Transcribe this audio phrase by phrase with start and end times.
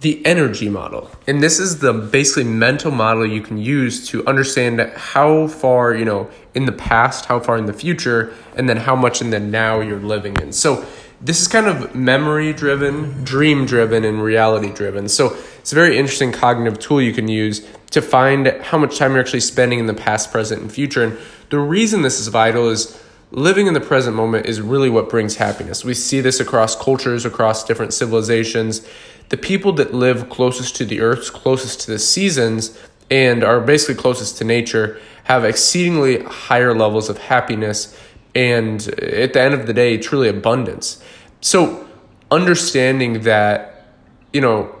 [0.00, 1.10] the energy model.
[1.26, 6.04] And this is the basically mental model you can use to understand how far, you
[6.04, 9.40] know, in the past, how far in the future, and then how much in the
[9.40, 10.52] now you're living in.
[10.52, 10.86] So
[11.20, 15.08] this is kind of memory driven, dream driven, and reality driven.
[15.08, 19.12] So it's a very interesting cognitive tool you can use to find how much time
[19.12, 21.02] you're actually spending in the past, present, and future.
[21.02, 21.18] And
[21.50, 25.36] the reason this is vital is living in the present moment is really what brings
[25.36, 25.84] happiness.
[25.84, 28.86] We see this across cultures, across different civilizations.
[29.28, 32.78] The people that live closest to the earth, closest to the seasons,
[33.10, 37.94] and are basically closest to nature have exceedingly higher levels of happiness
[38.34, 41.02] and at the end of the day, truly abundance.
[41.40, 41.86] So,
[42.30, 43.96] understanding that,
[44.32, 44.74] you know,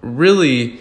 [0.00, 0.80] really,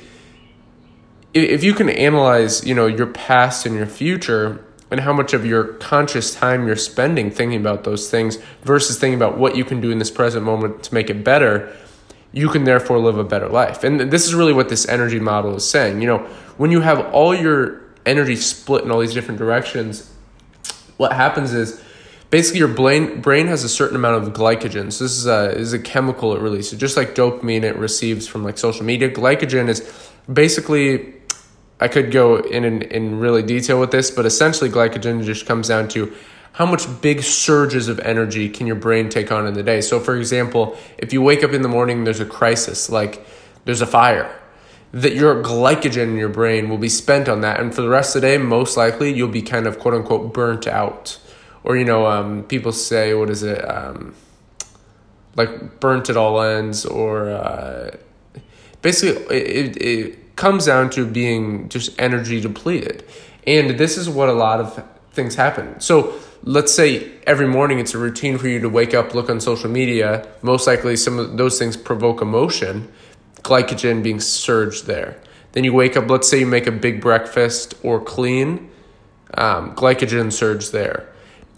[1.34, 5.46] if you can analyze, you know, your past and your future and how much of
[5.46, 9.82] your conscious time you're spending thinking about those things versus thinking about what you can
[9.82, 11.76] do in this present moment to make it better,
[12.36, 13.86] you can therefore live a better life.
[13.86, 16.02] And this is really what this energy model is saying.
[16.02, 16.18] You know,
[16.58, 20.12] when you have all your energy split in all these different directions,
[20.98, 21.82] what happens is
[22.30, 24.92] basically your brain brain has a certain amount of glycogen.
[24.92, 28.44] So this is a is a chemical it releases, just like dopamine it receives from
[28.44, 29.10] like social media.
[29.10, 31.14] Glycogen is basically
[31.80, 35.70] I could go in, in in really detail with this, but essentially glycogen just comes
[35.70, 36.14] down to
[36.56, 39.82] how much big surges of energy can your brain take on in the day.
[39.82, 43.28] So for example, if you wake up in the morning there's a crisis, like
[43.66, 44.34] there's a fire,
[44.94, 47.60] that your glycogen in your brain will be spent on that.
[47.60, 50.34] And for the rest of the day most likely you'll be kind of quote unquote
[50.34, 51.20] burnt out.
[51.66, 54.16] Or you know um, people say what is it um,
[55.36, 57.98] like burnt at all ends or uh,
[58.82, 63.04] basically it, it comes down to being just energy depleted.
[63.46, 65.82] And this is what a lot of things happen.
[65.82, 69.40] So let's say every morning it's a routine for you to wake up look on
[69.40, 72.88] social media most likely some of those things provoke emotion
[73.46, 75.22] glycogen being surged there.
[75.52, 78.70] Then you wake up let's say you make a big breakfast or clean
[79.36, 81.08] um, glycogen surge there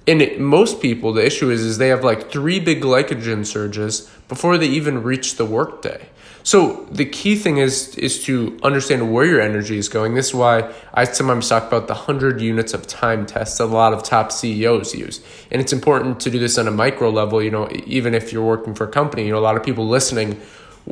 [0.08, 4.10] and it, most people the issue is is they have like three big glycogen surges
[4.28, 6.10] before they even reach the workday.
[6.44, 10.14] So the key thing is is to understand where your energy is going.
[10.14, 13.68] This is why i sometimes talk about the 100 units of time test that a
[13.68, 15.20] lot of top ceos use.
[15.52, 18.46] And it's important to do this on a micro level you know even if you're
[18.46, 20.40] working for a company you know a lot of people listening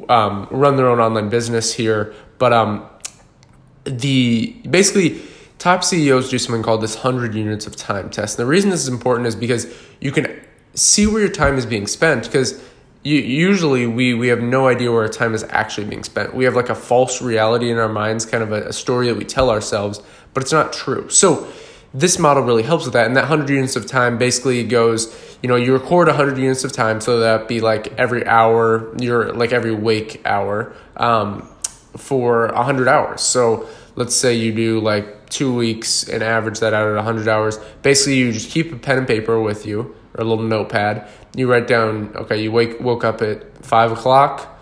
[0.09, 2.13] um, run their own online business here.
[2.37, 2.85] But um,
[3.85, 5.21] the basically
[5.59, 8.37] top CEOs do something called this 100 units of time test.
[8.37, 9.67] And the reason this is important is because
[9.99, 10.41] you can
[10.73, 12.61] see where your time is being spent because
[13.03, 16.35] you, usually we, we have no idea where our time is actually being spent.
[16.35, 19.15] We have like a false reality in our minds, kind of a, a story that
[19.15, 20.01] we tell ourselves,
[20.33, 21.09] but it's not true.
[21.09, 21.47] So
[21.93, 23.07] this model really helps with that.
[23.07, 26.73] And that 100 units of time basically goes, you know, you record 100 units of
[26.73, 31.47] time, so that be like every hour, you're like every wake hour um,
[31.97, 33.21] for 100 hours.
[33.21, 37.57] So let's say you do like two weeks and average that out at 100 hours.
[37.81, 41.07] Basically, you just keep a pen and paper with you or a little notepad.
[41.35, 44.57] You write down, okay, you wake woke up at five o'clock,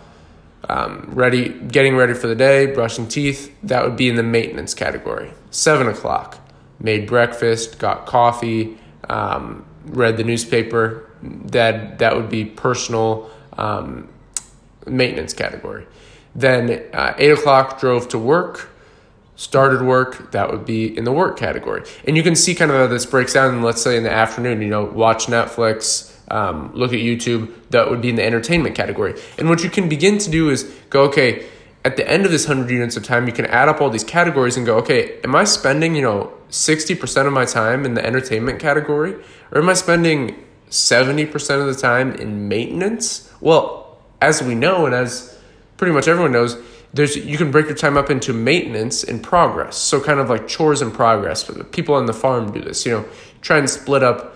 [0.70, 3.54] um, ready, getting ready for the day, brushing teeth.
[3.64, 5.32] That would be in the maintenance category.
[5.52, 6.40] Seven o'clock,
[6.80, 8.78] made breakfast, got coffee,
[9.10, 11.10] um, read the newspaper.
[11.22, 14.10] That that would be personal um,
[14.88, 15.86] maintenance category.
[16.36, 18.70] Then uh, eight o'clock, drove to work
[19.36, 21.84] started work, that would be in the work category.
[22.06, 24.62] And you can see kind of how this breaks down, let's say in the afternoon,
[24.62, 29.20] you know, watch Netflix, um, look at YouTube, that would be in the entertainment category.
[29.38, 31.48] And what you can begin to do is go, okay,
[31.84, 34.04] at the end of this 100 units of time, you can add up all these
[34.04, 38.06] categories and go, okay, am I spending, you know, 60% of my time in the
[38.06, 39.16] entertainment category?
[39.52, 43.34] Or am I spending 70% of the time in maintenance?
[43.42, 45.33] Well, as we know, and as
[45.78, 46.58] pretty much everyone knows,
[46.94, 49.76] there's you can break your time up into maintenance and progress.
[49.76, 51.50] So kind of like chores and progress.
[51.72, 52.86] People on the farm do this.
[52.86, 53.06] You know,
[53.42, 54.30] try and split up.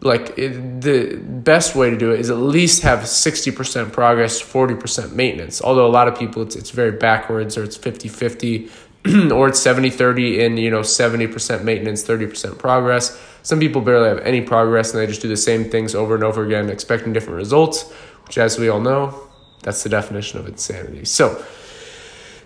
[0.00, 4.40] Like it, the best way to do it is at least have sixty percent progress,
[4.40, 5.62] forty percent maintenance.
[5.62, 8.70] Although a lot of people it's it's very backwards or it's 50-50
[9.32, 14.40] or it's 70-30 in you know 70% maintenance 30% progress some people barely have any
[14.40, 17.90] progress and they just do the same things over and over again expecting different results
[18.26, 19.28] which as we all know
[19.62, 21.44] that's the definition of insanity so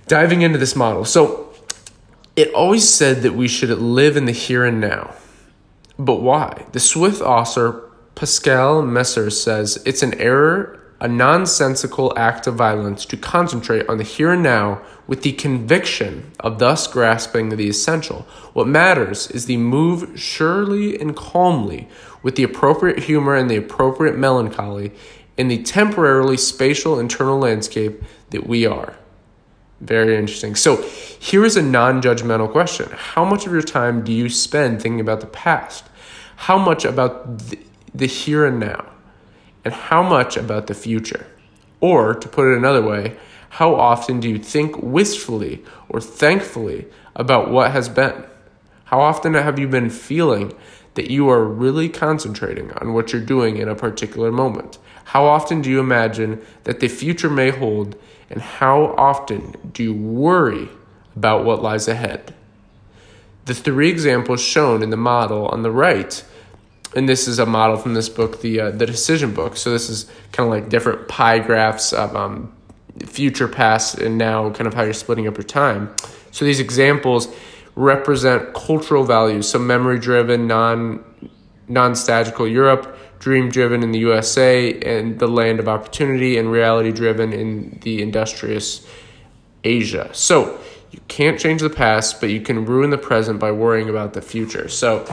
[0.06, 1.04] diving into this model.
[1.04, 1.52] So
[2.34, 5.14] it always said that we should live in the here and now.
[5.98, 6.66] But why?
[6.72, 13.16] The Swiss author Pascal Mercier says it's an error, a nonsensical act of violence to
[13.16, 18.26] concentrate on the here and now with the conviction of thus grasping the essential.
[18.52, 21.88] What matters is the move surely and calmly
[22.22, 24.92] with the appropriate humor and the appropriate melancholy
[25.36, 28.96] in the temporarily spatial internal landscape that we are.
[29.80, 30.54] Very interesting.
[30.54, 30.82] So,
[31.18, 35.00] here is a non judgmental question How much of your time do you spend thinking
[35.00, 35.84] about the past?
[36.36, 37.58] How much about the,
[37.94, 38.86] the here and now?
[39.64, 41.26] And how much about the future?
[41.80, 43.16] Or, to put it another way,
[43.50, 48.24] how often do you think wistfully or thankfully about what has been?
[48.84, 50.54] How often have you been feeling
[50.96, 54.78] that you are really concentrating on what you're doing in a particular moment?
[55.04, 57.96] How often do you imagine that the future may hold?
[58.28, 60.68] And how often do you worry
[61.14, 62.34] about what lies ahead?
[63.44, 66.24] The three examples shown in the model on the right,
[66.96, 69.56] and this is a model from this book, the uh, the decision book.
[69.56, 72.52] So this is kind of like different pie graphs of um,
[73.04, 75.94] future, past, and now, kind of how you're splitting up your time.
[76.32, 77.28] So these examples
[77.76, 81.04] represent cultural values, so memory driven, non
[81.68, 86.90] non stagical Europe, dream driven in the USA, and the land of opportunity, and reality
[86.90, 88.86] driven in the industrious
[89.62, 90.08] Asia.
[90.12, 90.58] So
[90.90, 94.22] you can't change the past, but you can ruin the present by worrying about the
[94.22, 94.68] future.
[94.68, 95.04] So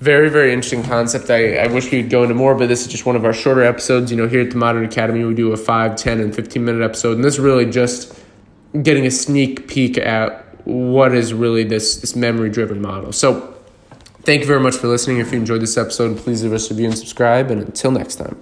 [0.00, 2.86] very very interesting concept I, I wish we could go into more but this is
[2.86, 5.50] just one of our shorter episodes you know here at the modern academy we do
[5.52, 8.16] a 5 10 and 15 minute episode and this is really just
[8.80, 13.12] getting a sneak peek at what is really this this memory driven model.
[13.12, 13.54] So
[14.22, 15.18] thank you very much for listening.
[15.18, 17.50] If you enjoyed this episode, please leave us a review and subscribe.
[17.50, 18.36] And until next time.